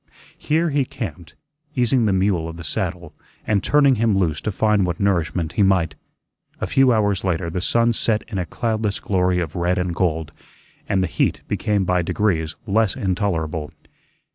Here 0.39 0.71
he 0.71 0.83
camped, 0.83 1.35
easing 1.75 2.07
the 2.07 2.11
mule 2.11 2.49
of 2.49 2.57
the 2.57 2.63
saddle, 2.63 3.13
and 3.45 3.61
turning 3.63 3.97
him 3.97 4.17
loose 4.17 4.41
to 4.41 4.51
find 4.51 4.83
what 4.83 4.99
nourishment 4.99 5.53
he 5.53 5.61
might. 5.61 5.93
A 6.59 6.65
few 6.65 6.91
hours 6.91 7.23
later 7.23 7.51
the 7.51 7.61
sun 7.61 7.93
set 7.93 8.23
in 8.27 8.39
a 8.39 8.47
cloudless 8.47 8.99
glory 8.99 9.37
of 9.39 9.55
red 9.55 9.77
and 9.77 9.93
gold, 9.93 10.31
and 10.89 11.03
the 11.03 11.07
heat 11.07 11.43
became 11.47 11.85
by 11.85 12.01
degrees 12.01 12.55
less 12.65 12.95
intolerable. 12.95 13.71